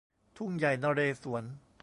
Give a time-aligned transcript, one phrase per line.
[0.37, 1.43] ทุ่งใหญ่นเรศวร